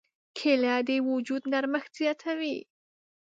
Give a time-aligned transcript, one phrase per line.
[0.37, 2.57] کېله د وجود نرمښت زیاتوي.